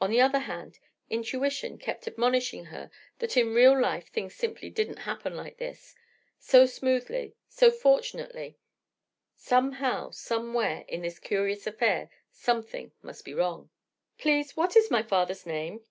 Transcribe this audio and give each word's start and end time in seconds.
On 0.00 0.08
the 0.10 0.22
other 0.22 0.38
hand, 0.38 0.78
intuition 1.10 1.76
kept 1.76 2.08
admonishing 2.08 2.64
her 2.72 2.90
that 3.18 3.36
in 3.36 3.52
real 3.52 3.78
life 3.78 4.08
things 4.08 4.34
simply 4.34 4.70
didn't 4.70 5.00
happen 5.00 5.36
like 5.36 5.58
this, 5.58 5.94
so 6.38 6.64
smoothly, 6.64 7.34
so 7.46 7.70
fortunately; 7.70 8.56
somehow, 9.34 10.12
somewhere, 10.12 10.86
in 10.88 11.02
this 11.02 11.18
curious 11.18 11.66
affair, 11.66 12.08
something 12.32 12.92
must 13.02 13.22
be 13.22 13.34
wrong. 13.34 13.68
"Please: 14.16 14.56
what 14.56 14.76
is 14.76 14.90
my 14.90 15.02
father's 15.02 15.44
name?" 15.44 15.82